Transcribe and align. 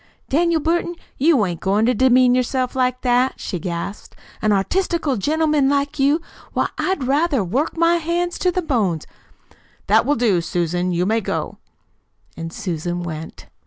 "Daniel 0.29 0.59
Burton, 0.59 0.95
you 1.19 1.45
ain't 1.45 1.59
goin' 1.59 1.85
to 1.85 1.93
demean 1.93 2.33
yourself 2.33 2.75
like 2.75 3.01
that!" 3.01 3.33
she 3.39 3.59
gasped; 3.59 4.15
"an 4.41 4.51
artistical 4.51 5.15
gentleman 5.15 5.69
like 5.69 5.99
you! 5.99 6.19
Why, 6.53 6.69
I'd 6.79 7.03
rather 7.03 7.43
work 7.43 7.77
my 7.77 7.97
hands 7.97 8.39
to 8.39 8.49
the 8.51 8.63
bones" 8.63 9.05
"That 9.85 10.03
will 10.07 10.15
do, 10.15 10.41
Susan. 10.41 10.91
You 10.91 11.05
may 11.05 11.21
go." 11.21 11.59
And 12.35 12.51
Susan 12.51 13.03
went. 13.03 13.45